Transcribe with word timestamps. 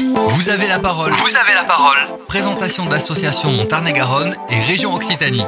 Vous 0.00 0.48
avez 0.48 0.68
la 0.68 0.78
parole. 0.78 1.12
Vous 1.12 1.36
avez 1.36 1.54
la 1.54 1.64
parole. 1.64 1.98
Présentation 2.28 2.86
d'associations 2.86 3.50
Montarné-Garonne 3.50 4.36
et 4.48 4.60
région 4.60 4.94
Occitanie. 4.94 5.42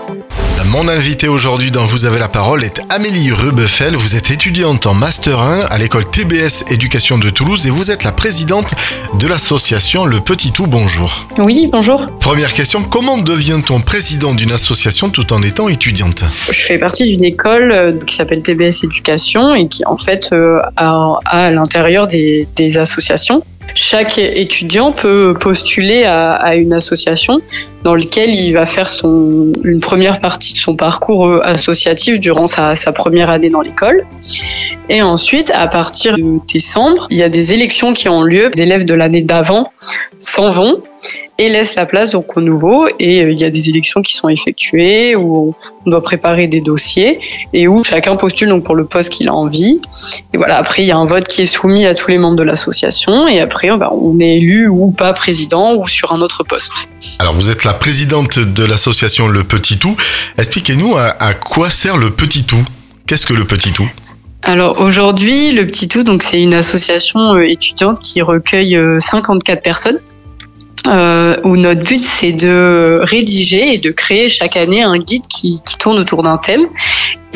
Mon 0.66 0.88
invité 0.88 1.28
aujourd'hui 1.28 1.70
dans 1.70 1.84
Vous 1.84 2.04
avez 2.04 2.18
la 2.18 2.26
parole 2.28 2.64
est 2.64 2.80
Amélie 2.88 3.30
Rebeffel. 3.30 3.94
Vous 3.94 4.16
êtes 4.16 4.30
étudiante 4.32 4.86
en 4.86 4.94
Master 4.94 5.38
1 5.38 5.66
à 5.66 5.78
l'école 5.78 6.04
TBS 6.04 6.64
Éducation 6.70 7.16
de 7.18 7.30
Toulouse 7.30 7.66
et 7.66 7.70
vous 7.70 7.90
êtes 7.92 8.02
la 8.02 8.10
présidente 8.12 8.74
de 9.18 9.26
l'association 9.28 10.04
Le 10.04 10.20
Petit 10.20 10.50
Tout. 10.50 10.66
Bonjour. 10.66 11.26
Oui, 11.38 11.68
bonjour. 11.70 12.06
Première 12.18 12.52
question, 12.52 12.82
comment 12.82 13.18
devient-on 13.18 13.80
président 13.80 14.34
d'une 14.34 14.52
association 14.52 15.10
tout 15.10 15.32
en 15.32 15.42
étant 15.42 15.68
étudiante? 15.68 16.24
Je 16.50 16.62
fais 16.62 16.78
partie 16.78 17.04
d'une 17.04 17.24
école 17.24 17.70
euh, 17.72 17.92
qui 18.04 18.16
s'appelle 18.16 18.42
TBS 18.42 18.82
Éducation 18.84 19.54
et 19.54 19.68
qui 19.68 19.84
en 19.86 19.96
fait 19.96 20.30
euh, 20.32 20.60
a, 20.76 21.18
a 21.24 21.46
à 21.46 21.50
l'intérieur 21.50 22.06
des, 22.08 22.48
des 22.56 22.76
associations 22.78 23.42
chaque 23.74 24.18
étudiant 24.18 24.92
peut 24.92 25.34
postuler 25.38 26.04
à, 26.04 26.54
une 26.56 26.72
association 26.72 27.40
dans 27.84 27.94
laquelle 27.94 28.34
il 28.34 28.52
va 28.52 28.66
faire 28.66 28.88
son, 28.88 29.52
une 29.64 29.80
première 29.80 30.20
partie 30.20 30.52
de 30.52 30.58
son 30.58 30.76
parcours 30.76 31.26
euh, 31.26 31.40
associatif 31.44 32.20
durant 32.20 32.46
sa 32.46 32.74
première 32.92 33.30
année 33.30 33.48
dans 33.48 33.60
l'école. 33.60 34.06
Et 34.88 35.02
ensuite, 35.02 35.50
à 35.54 35.66
partir 35.68 36.16
de 36.16 36.40
décembre, 36.52 37.06
il 37.10 37.16
y 37.16 37.22
a 37.22 37.28
des 37.28 37.52
élections 37.52 37.92
qui 37.92 38.08
ont 38.08 38.22
lieu. 38.22 38.50
Les 38.54 38.62
élèves 38.62 38.84
de 38.84 38.94
l'année 38.94 39.22
d'avant 39.22 39.72
s'en 40.18 40.50
vont 40.50 40.82
et 41.38 41.48
laissent 41.48 41.74
la 41.74 41.86
place 41.86 42.10
donc 42.10 42.36
aux 42.36 42.40
nouveaux. 42.40 42.86
Et 42.98 43.22
euh, 43.22 43.32
il 43.32 43.38
y 43.38 43.44
a 43.44 43.50
des 43.50 43.68
élections 43.68 44.02
qui 44.02 44.16
sont 44.16 44.28
effectuées 44.28 45.16
où 45.16 45.54
on 45.86 45.90
doit 45.90 46.02
préparer 46.02 46.46
des 46.46 46.60
dossiers 46.60 47.18
et 47.52 47.68
où 47.68 47.82
chacun 47.84 48.16
postule 48.16 48.48
donc 48.48 48.64
pour 48.64 48.74
le 48.74 48.84
poste 48.84 49.10
qu'il 49.10 49.28
a 49.28 49.34
envie. 49.34 49.80
Et 50.32 50.36
voilà, 50.36 50.58
après 50.58 50.82
il 50.82 50.86
y 50.86 50.92
a 50.92 50.96
un 50.96 51.04
vote 51.04 51.26
qui 51.28 51.42
est 51.42 51.46
soumis 51.46 51.86
à 51.86 51.94
tous 51.94 52.10
les 52.10 52.18
membres 52.18 52.36
de 52.36 52.42
l'association 52.42 53.28
et 53.28 53.40
après 53.40 53.76
bah, 53.76 53.90
on 53.92 54.18
est 54.20 54.36
élu 54.36 54.68
ou 54.68 54.90
pas 54.90 55.12
président 55.12 55.74
ou 55.74 55.88
sur 55.88 56.12
un 56.12 56.20
autre 56.20 56.44
poste. 56.44 56.72
Alors 57.18 57.34
vous 57.34 57.50
êtes 57.50 57.64
la 57.64 57.74
présidente 57.74 58.38
de 58.38 58.64
l'association 58.64 59.28
Le 59.28 59.44
Petit 59.44 59.78
Tout. 59.78 59.96
Expliquez-nous 60.38 60.96
à, 60.96 61.16
à 61.18 61.34
quoi 61.34 61.70
sert 61.70 61.96
le 61.96 62.10
Petit 62.10 62.44
Tout? 62.44 62.64
Qu'est-ce 63.06 63.26
que 63.26 63.34
le 63.34 63.44
Petit 63.44 63.72
Tout? 63.72 63.88
Alors 64.42 64.80
aujourd'hui, 64.80 65.52
le 65.52 65.66
Petit 65.66 65.88
Tout, 65.88 66.02
donc 66.02 66.22
c'est 66.22 66.40
une 66.40 66.54
association 66.54 67.34
euh, 67.34 67.42
étudiante 67.42 68.00
qui 68.00 68.22
recueille 68.22 68.78
54 68.98 69.62
personnes 69.62 69.98
euh, 70.86 71.36
où 71.44 71.56
notre 71.56 71.82
but 71.82 72.02
c'est 72.02 72.32
de 72.32 73.00
rédiger 73.02 73.74
et 73.74 73.78
de 73.78 73.90
créer 73.90 74.28
chaque 74.28 74.56
année 74.56 74.82
un 74.82 74.98
guide 74.98 75.26
qui, 75.26 75.60
qui 75.64 75.76
tourne 75.76 75.98
autour 75.98 76.22
d'un 76.22 76.38
thème 76.38 76.66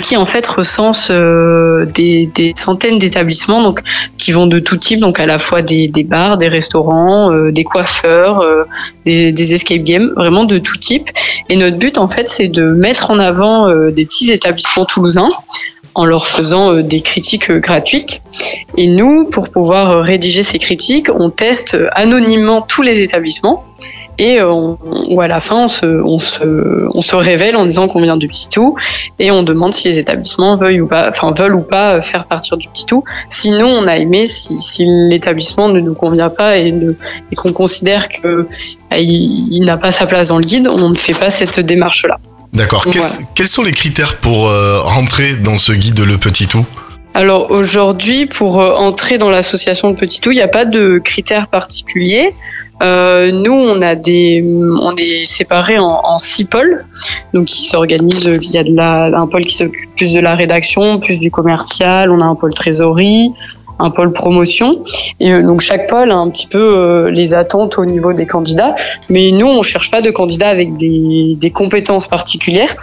qui 0.03 0.17
en 0.17 0.25
fait 0.25 0.47
recense 0.47 1.09
euh, 1.11 1.86
des, 1.86 2.27
des, 2.27 2.53
centaines 2.56 2.98
d'établissements 2.98 3.62
donc 3.62 3.81
qui 4.19 4.33
vont 4.33 4.47
de 4.47 4.59
tout 4.59 4.77
type 4.77 5.01
donc 5.01 5.20
à 5.20 5.27
la 5.27 5.39
fois 5.39 5.62
des, 5.62 5.89
des 5.89 6.05
bars, 6.05 6.36
des 6.36 6.48
restaurants, 6.48 7.33
euh, 7.33 7.53
des 7.53 7.64
coiffeurs, 7.64 8.41
euh, 8.41 8.64
des, 9.05 9.33
des, 9.33 9.55
escape 9.55 9.83
games, 9.83 10.12
vraiment 10.17 10.45
de 10.45 10.58
tout 10.58 10.77
type. 10.77 11.11
Et 11.48 11.56
notre 11.56 11.77
but 11.77 11.98
en 11.98 12.08
fait 12.08 12.29
c'est 12.29 12.48
de 12.48 12.64
mettre 12.64 13.11
en 13.11 13.19
avant 13.19 13.69
euh, 13.69 13.91
des 13.91 14.05
petits 14.05 14.31
établissements 14.33 14.84
toulousains 14.84 15.31
en 15.95 16.05
leur 16.05 16.27
faisant 16.27 16.73
euh, 16.73 16.83
des 16.83 17.00
critiques 17.00 17.50
gratuites. 17.50 18.23
Et 18.77 18.87
nous, 18.87 19.25
pour 19.27 19.48
pouvoir 19.48 20.03
rédiger 20.03 20.42
ces 20.42 20.59
critiques, 20.59 21.09
on 21.14 21.31
teste 21.31 21.77
anonymement 21.92 22.62
tous 22.62 22.83
les 22.83 23.01
établissements 23.01 23.64
et 24.19 24.42
on, 24.42 24.78
ou 25.09 25.20
à 25.20 25.28
la 25.28 25.41
fin 25.41 25.64
on 25.64 25.69
se, 25.69 25.86
on 25.86 26.19
se, 26.19 26.86
on 26.95 27.01
se 27.01 27.17
révèle 27.17 27.56
en 27.56 27.64
disant 27.64 27.89
qu'on 27.89 28.01
vient 28.01 28.17
du 28.17 28.28
petit 28.28 28.48
tout 28.48 28.77
et 29.19 29.31
on 29.31 29.42
demande 29.42 29.73
si 29.73 29.89
les 29.89 29.98
établissements 29.98 30.56
veulent 30.56 30.83
ou 30.83 30.86
pas, 30.86 31.09
enfin 31.09 31.33
veulent 31.33 31.56
ou 31.56 31.62
pas 31.62 32.01
faire 32.01 32.27
partir 32.27 32.56
du 32.56 32.69
petit 32.69 32.86
tout. 32.86 33.05
Sinon 33.29 33.67
on 33.67 33.86
a 33.86 33.97
aimé 33.97 34.27
si, 34.27 34.56
si 34.58 34.84
l'établissement 34.86 35.69
ne 35.69 35.81
nous 35.81 35.95
convient 35.95 36.31
pas 36.31 36.58
et, 36.58 36.75
et 37.33 37.36
qu'on 37.36 37.53
considère 37.53 38.08
que 38.08 38.47
il, 38.92 39.53
il 39.53 39.64
n'a 39.64 39.77
pas 39.77 39.91
sa 39.91 40.06
place 40.06 40.29
dans 40.29 40.39
le 40.39 40.45
guide, 40.45 40.69
on 40.69 40.89
ne 40.89 40.95
fait 40.95 41.14
pas 41.14 41.31
cette 41.31 41.61
démarche 41.61 42.06
là. 42.06 42.19
D'accord. 42.55 42.84
Voilà. 42.86 43.08
Quels 43.34 43.48
sont 43.48 43.62
les 43.62 43.72
critères 43.72 44.16
pour 44.19 44.48
euh, 44.48 44.80
rentrer 44.80 45.34
dans 45.34 45.58
ce 45.58 45.73
guide 45.73 45.98
Le 46.01 46.17
Petit 46.18 46.46
Tout? 46.46 46.64
Alors 47.12 47.51
aujourd'hui, 47.51 48.27
pour 48.27 48.61
euh, 48.61 48.74
entrer 48.74 49.18
dans 49.18 49.30
l'association 49.30 49.90
de 49.90 49.96
Petit 49.96 50.20
Tout, 50.20 50.30
il 50.30 50.36
n'y 50.36 50.40
a 50.40 50.48
pas 50.48 50.64
de 50.64 50.98
critères 50.98 51.48
particuliers. 51.48 52.33
Euh, 52.83 53.30
nous, 53.30 53.52
on 53.52 53.80
a 53.83 53.95
des, 53.95 54.45
on 54.45 54.96
est 54.96 55.24
séparés 55.24 55.79
en, 55.79 56.01
en 56.02 56.18
six 56.18 56.45
pôles, 56.45 56.84
donc 57.33 57.46
qui 57.46 57.68
s'organisent. 57.68 58.24
Il 58.42 58.51
y 58.51 58.58
a 58.58 58.64
de 58.64 58.74
la, 58.74 59.17
un 59.17 59.27
pôle 59.29 59.45
qui 59.45 59.56
s'occupe 59.56 59.95
plus 59.96 60.12
de 60.12 60.20
la 60.20 60.34
rédaction, 60.34 60.98
plus 60.98 61.18
du 61.18 61.30
commercial. 61.30 62.11
On 62.11 62.20
a 62.20 62.24
un 62.24 62.34
pôle 62.34 62.52
trésorerie, 62.52 63.30
un 63.79 63.90
pôle 63.90 64.12
promotion. 64.12 64.83
Et 65.20 65.33
euh, 65.33 65.42
donc 65.42 65.61
chaque 65.61 65.89
pôle 65.89 66.11
a 66.11 66.17
un 66.17 66.30
petit 66.30 66.46
peu 66.46 66.58
euh, 66.58 67.11
les 67.11 67.35
attentes 67.35 67.79
au 67.79 67.85
niveau 67.85 68.12
des 68.12 68.27
candidats. 68.27 68.74
Mais 69.08 69.30
nous, 69.30 69.46
on 69.46 69.62
cherche 69.62 69.90
pas 69.90 70.02
de 70.02 70.11
candidats 70.11 70.48
avec 70.48 70.77
des, 70.77 71.36
des 71.39 71.51
compétences 71.51 72.08
particulières. 72.08 72.77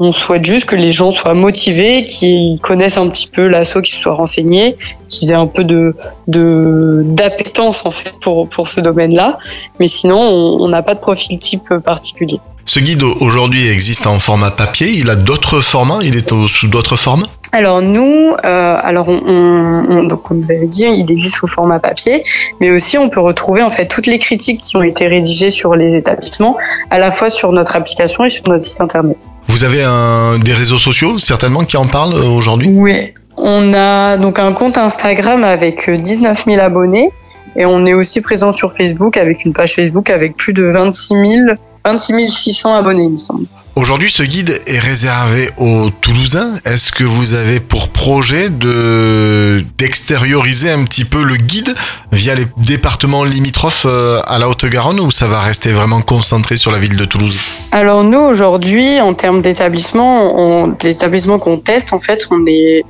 On 0.00 0.12
souhaite 0.12 0.44
juste 0.44 0.66
que 0.66 0.76
les 0.76 0.92
gens 0.92 1.10
soient 1.10 1.34
motivés, 1.34 2.04
qu'ils 2.04 2.60
connaissent 2.60 2.98
un 2.98 3.08
petit 3.08 3.26
peu 3.26 3.48
l'assaut, 3.48 3.82
qu'ils 3.82 3.98
soient 3.98 4.14
renseignés, 4.14 4.76
qu'ils 5.08 5.32
aient 5.32 5.34
un 5.34 5.48
peu 5.48 5.64
de 5.64 5.92
d'appétence 6.28 7.84
en 7.84 7.90
fait 7.90 8.12
pour 8.20 8.48
pour 8.48 8.68
ce 8.68 8.80
domaine-là. 8.80 9.38
Mais 9.80 9.88
sinon, 9.88 10.16
on 10.16 10.68
n'a 10.68 10.82
pas 10.82 10.94
de 10.94 11.00
profil 11.00 11.40
type 11.40 11.74
particulier. 11.84 12.38
Ce 12.64 12.78
guide 12.78 13.02
aujourd'hui 13.02 13.66
existe 13.66 14.06
en 14.06 14.20
format 14.20 14.52
papier. 14.52 14.90
Il 14.90 15.10
a 15.10 15.16
d'autres 15.16 15.58
formats. 15.58 16.00
Il 16.02 16.16
est 16.16 16.32
sous 16.48 16.68
d'autres 16.68 16.96
formes. 16.96 17.24
Alors 17.58 17.82
nous, 17.82 18.36
euh, 18.44 18.76
alors 18.80 19.08
on, 19.08 19.20
on, 19.26 20.04
donc 20.04 20.22
comme 20.22 20.40
vous 20.40 20.52
avez 20.52 20.68
dit, 20.68 20.84
il 20.84 21.10
existe 21.10 21.38
sous 21.38 21.48
format 21.48 21.80
papier, 21.80 22.22
mais 22.60 22.70
aussi 22.70 22.96
on 22.98 23.08
peut 23.08 23.18
retrouver 23.18 23.62
en 23.62 23.68
fait 23.68 23.86
toutes 23.86 24.06
les 24.06 24.20
critiques 24.20 24.60
qui 24.60 24.76
ont 24.76 24.84
été 24.84 25.08
rédigées 25.08 25.50
sur 25.50 25.74
les 25.74 25.96
établissements, 25.96 26.56
à 26.92 27.00
la 27.00 27.10
fois 27.10 27.30
sur 27.30 27.50
notre 27.50 27.74
application 27.74 28.22
et 28.22 28.28
sur 28.28 28.44
notre 28.46 28.62
site 28.62 28.80
internet. 28.80 29.26
Vous 29.48 29.64
avez 29.64 29.82
un, 29.82 30.38
des 30.38 30.52
réseaux 30.52 30.78
sociaux 30.78 31.18
certainement 31.18 31.64
qui 31.64 31.76
en 31.76 31.84
parlent 31.84 32.14
aujourd'hui? 32.14 32.68
Oui, 32.72 33.12
on 33.36 33.74
a 33.74 34.18
donc 34.18 34.38
un 34.38 34.52
compte 34.52 34.78
Instagram 34.78 35.42
avec 35.42 35.90
19 35.90 36.44
000 36.44 36.60
abonnés 36.60 37.10
et 37.56 37.66
on 37.66 37.84
est 37.86 37.94
aussi 37.94 38.20
présent 38.20 38.52
sur 38.52 38.72
Facebook 38.72 39.16
avec 39.16 39.44
une 39.44 39.52
page 39.52 39.74
Facebook 39.74 40.10
avec 40.10 40.36
plus 40.36 40.52
de 40.52 40.62
26 40.62 41.08
000 41.08 41.56
26 41.84 42.28
600 42.30 42.74
abonnés, 42.74 43.04
il 43.04 43.10
me 43.10 43.16
semble. 43.16 43.46
Aujourd'hui, 43.78 44.10
ce 44.10 44.24
guide 44.24 44.58
est 44.66 44.80
réservé 44.80 45.48
aux 45.56 45.90
Toulousains. 46.00 46.56
Est-ce 46.64 46.90
que 46.90 47.04
vous 47.04 47.34
avez 47.34 47.60
pour 47.60 47.90
projet 47.90 48.50
de 48.50 49.62
d'extérioriser 49.78 50.72
un 50.72 50.82
petit 50.82 51.04
peu 51.04 51.22
le 51.22 51.36
guide 51.36 51.72
via 52.10 52.34
les 52.34 52.46
départements 52.56 53.22
limitrophes 53.22 53.86
euh, 53.88 54.20
à 54.26 54.40
la 54.40 54.48
Haute-Garonne 54.48 54.98
ou 54.98 55.12
ça 55.12 55.28
va 55.28 55.40
rester 55.42 55.70
vraiment 55.70 56.00
concentré 56.00 56.58
sur 56.58 56.72
la 56.72 56.80
ville 56.80 56.96
de 56.96 57.04
Toulouse? 57.04 57.38
Alors 57.70 58.02
nous, 58.02 58.18
aujourd'hui, 58.18 59.00
en 59.00 59.14
termes 59.14 59.42
d'établissement, 59.42 60.74
les 60.82 60.96
établissements 60.96 61.38
qu'on 61.38 61.58
teste, 61.58 61.92
en 61.92 62.00
fait, 62.00 62.26
on 62.32 62.44
est 62.48 62.84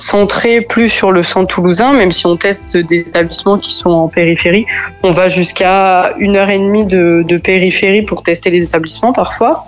centré 0.00 0.60
plus 0.60 0.88
sur 0.88 1.12
le 1.12 1.22
centre 1.22 1.54
toulousain, 1.54 1.92
même 1.92 2.10
si 2.10 2.26
on 2.26 2.36
teste 2.36 2.76
des 2.76 2.98
établissements 2.98 3.58
qui 3.58 3.72
sont 3.72 3.90
en 3.90 4.08
périphérie. 4.08 4.66
On 5.02 5.10
va 5.10 5.28
jusqu'à 5.28 6.14
une 6.18 6.36
heure 6.36 6.50
et 6.50 6.58
demie 6.58 6.84
de, 6.84 7.36
périphérie 7.38 8.02
pour 8.02 8.22
tester 8.22 8.50
les 8.50 8.64
établissements 8.64 9.12
parfois. 9.12 9.62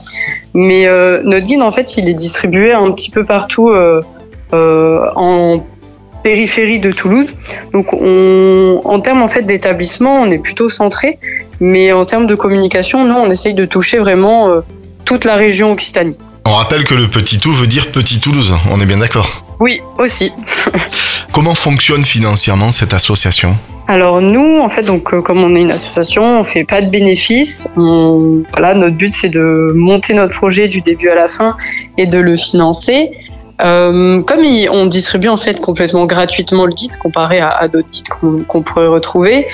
Mais 0.55 0.87
euh, 0.87 1.23
notre 1.25 1.47
guide, 1.47 1.63
en 1.63 1.73
fait, 1.73 1.97
il 1.97 2.09
est 2.09 2.15
distribué 2.15 2.73
un 2.73 2.91
petit 2.93 3.11
peu 3.11 3.25
partout 3.25 3.71
euh, 3.71 4.03
euh, 4.53 5.07
en 5.15 5.65
périphérie 6.23 6.81
de 6.81 6.91
Toulouse. 6.91 7.35
Donc, 7.73 7.93
on, 7.93 8.81
en 8.85 9.01
termes 9.01 9.23
en 9.23 9.29
fait 9.29 9.43
d'établissement, 9.43 10.21
on 10.21 10.31
est 10.31 10.39
plutôt 10.39 10.69
centré, 10.69 11.19
mais 11.61 11.93
en 11.93 12.05
termes 12.05 12.27
de 12.27 12.35
communication, 12.35 13.05
nous, 13.05 13.15
on 13.15 13.31
essaye 13.31 13.55
de 13.55 13.65
toucher 13.65 13.99
vraiment 13.99 14.63
toute 15.05 15.25
la 15.25 15.37
région 15.37 15.73
Occitanie. 15.73 16.17
On 16.45 16.53
rappelle 16.55 16.85
que 16.85 16.95
le 16.95 17.09
petit 17.09 17.39
tout 17.39 17.53
veut 17.53 17.67
dire 17.67 17.93
petit 17.93 18.19
Toulouse. 18.19 18.55
On 18.71 18.81
est 18.81 18.87
bien 18.87 18.99
d'accord. 18.99 19.45
Oui, 19.61 19.81
aussi. 19.99 20.33
Comment 21.33 21.55
fonctionne 21.55 22.05
financièrement 22.05 22.73
cette 22.73 22.95
association? 22.95 23.57
Alors 23.87 24.21
nous, 24.21 24.59
en 24.61 24.69
fait, 24.69 24.83
donc 24.83 25.13
euh, 25.13 25.23
comme 25.23 25.39
on 25.39 25.55
est 25.55 25.61
une 25.61 25.71
association, 25.71 26.41
on 26.41 26.45
fait 26.45 26.65
pas 26.65 26.83
de 26.83 26.91
bénéfices. 26.91 27.69
On, 27.77 28.43
voilà, 28.53 28.75
notre 28.75 28.97
but 28.97 29.13
c'est 29.15 29.29
de 29.29 29.73
monter 29.75 30.15
notre 30.15 30.35
projet 30.35 30.69
du 30.69 30.81
début 30.81 31.09
à 31.09 31.15
la 31.15 31.29
fin 31.29 31.57
et 31.97 32.07
de 32.07 32.19
le 32.19 32.37
financer. 32.37 33.11
Euh, 33.63 34.21
comme 34.23 34.41
on 34.73 34.87
distribue 34.87 35.29
en 35.29 35.37
fait 35.37 35.61
complètement 35.61 36.07
gratuitement 36.07 36.67
le 36.67 36.73
guide 36.73 36.97
comparé 36.97 37.41
à, 37.41 37.51
à 37.51 37.69
d'autres 37.69 37.91
guides 37.91 38.09
qu'on 38.09 38.43
qu'on 38.43 38.63
pourrait 38.63 38.89
retrouver, 38.89 39.47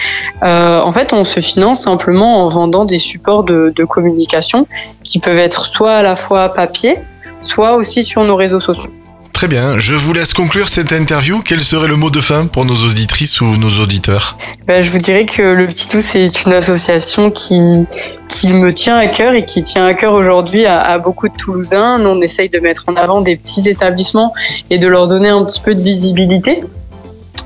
euh, 0.42 0.80
en 0.80 0.92
fait 0.92 1.12
on 1.12 1.24
se 1.24 1.40
finance 1.40 1.82
simplement 1.82 2.42
en 2.42 2.48
vendant 2.48 2.84
des 2.84 2.98
supports 2.98 3.44
de, 3.44 3.72
de 3.74 3.84
communication 3.84 4.66
qui 5.04 5.18
peuvent 5.18 5.38
être 5.38 5.66
soit 5.66 5.92
à 5.92 6.02
la 6.02 6.16
fois 6.16 6.48
papier, 6.48 6.96
soit 7.40 7.74
aussi 7.74 8.04
sur 8.04 8.24
nos 8.24 8.36
réseaux 8.36 8.60
sociaux. 8.60 8.90
Très 9.38 9.46
bien, 9.46 9.78
je 9.78 9.94
vous 9.94 10.12
laisse 10.12 10.34
conclure 10.34 10.68
cette 10.68 10.90
interview. 10.90 11.40
Quel 11.44 11.60
serait 11.60 11.86
le 11.86 11.94
mot 11.94 12.10
de 12.10 12.20
fin 12.20 12.48
pour 12.48 12.64
nos 12.64 12.74
auditrices 12.74 13.40
ou 13.40 13.46
nos 13.56 13.80
auditeurs 13.80 14.36
ben, 14.66 14.82
Je 14.82 14.90
vous 14.90 14.98
dirais 14.98 15.26
que 15.26 15.42
le 15.42 15.64
Petit 15.68 15.86
Tout, 15.86 16.00
c'est 16.00 16.42
une 16.44 16.52
association 16.52 17.30
qui, 17.30 17.86
qui 18.28 18.52
me 18.52 18.74
tient 18.74 18.96
à 18.96 19.06
cœur 19.06 19.34
et 19.34 19.44
qui 19.44 19.62
tient 19.62 19.84
à 19.84 19.94
cœur 19.94 20.14
aujourd'hui 20.14 20.66
à, 20.66 20.80
à, 20.80 20.98
beaucoup 20.98 21.28
de 21.28 21.34
Toulousains. 21.34 22.04
On 22.04 22.20
essaye 22.20 22.48
de 22.48 22.58
mettre 22.58 22.82
en 22.88 22.96
avant 22.96 23.20
des 23.20 23.36
petits 23.36 23.68
établissements 23.68 24.32
et 24.70 24.78
de 24.78 24.88
leur 24.88 25.06
donner 25.06 25.28
un 25.28 25.44
petit 25.44 25.60
peu 25.60 25.72
de 25.72 25.82
visibilité. 25.82 26.58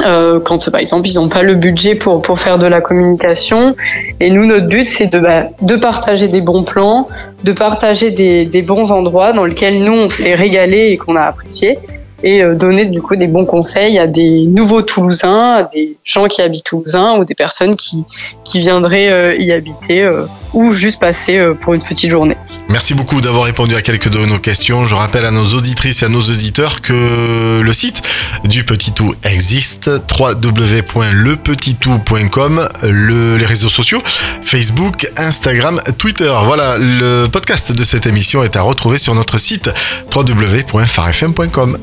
Euh, 0.05 0.41
quand 0.41 0.71
par 0.71 0.81
exemple 0.81 1.09
ils 1.09 1.15
n'ont 1.15 1.29
pas 1.29 1.43
le 1.43 1.55
budget 1.55 1.95
pour, 1.95 2.23
pour 2.23 2.39
faire 2.39 2.59
de 2.59 2.67
la 2.67 2.81
communication. 2.81 3.75
Et 4.21 4.31
nous, 4.31 4.47
notre 4.47 4.67
but, 4.67 4.87
c'est 4.87 5.07
de, 5.07 5.19
bah, 5.19 5.47
de 5.61 5.77
partager 5.77 6.29
des 6.29 6.41
bons 6.41 6.63
plans, 6.63 7.09
de 7.45 7.53
partager 7.53 8.11
des, 8.11 8.45
des 8.45 8.63
bons 8.63 8.93
endroits 8.93 9.33
dans 9.33 9.45
lesquels 9.45 9.83
nous, 9.83 9.93
on 9.93 10.09
s'est 10.09 10.35
régalé 10.35 10.91
et 10.91 10.97
qu'on 10.97 11.17
a 11.17 11.23
apprécié 11.23 11.79
et 12.25 12.41
euh, 12.41 12.55
donner 12.55 12.87
du 12.87 13.03
coup 13.03 13.17
des 13.17 13.27
bons 13.27 13.47
conseils 13.47 13.99
à 13.99 14.07
des 14.07 14.47
nouveaux 14.47 14.83
Toulousains, 14.83 15.55
à 15.55 15.63
des 15.65 15.97
gens 16.05 16.27
qui 16.27 16.41
habitent 16.41 16.65
Toulousain 16.65 17.19
ou 17.19 17.25
des 17.25 17.35
personnes 17.35 17.75
qui, 17.75 18.05
qui 18.45 18.61
viendraient 18.61 19.11
euh, 19.11 19.37
y 19.37 19.51
habiter 19.51 20.09
ou 20.53 20.73
juste 20.73 21.01
passer 21.01 21.41
pour 21.61 21.75
une 21.75 21.83
petite 21.83 22.11
journée. 22.11 22.37
Merci 22.69 22.95
beaucoup 22.95 23.21
d'avoir 23.21 23.45
répondu 23.45 23.75
à 23.75 23.83
quelques 23.83 24.09
de 24.09 24.19
nos 24.25 24.39
questions. 24.39 24.85
Je 24.85 24.95
rappelle 24.95 25.25
à 25.25 25.31
nos 25.31 25.47
auditrices 25.49 26.03
et 26.03 26.07
à 26.07 26.09
nos 26.09 26.21
auditeurs 26.21 26.81
que 26.81 27.61
le 27.61 27.73
site 27.73 28.02
du 28.45 28.65
Petit 28.65 28.93
Tout 28.93 29.15
existe, 29.25 29.91
www.lepetitout.com, 30.19 32.69
le, 32.83 33.37
les 33.37 33.47
réseaux 33.47 33.69
sociaux, 33.69 34.01
Facebook, 34.45 35.11
Instagram, 35.17 35.81
Twitter. 35.99 36.33
Voilà, 36.45 36.77
le 36.79 37.27
podcast 37.27 37.73
de 37.73 37.83
cette 37.85 38.07
émission 38.07 38.45
est 38.45 38.57
à 38.57 38.63
retrouver 38.63 38.99
sur 38.99 39.15
notre 39.15 39.39
site 39.39 39.71
www.farfm.com. 40.15 41.79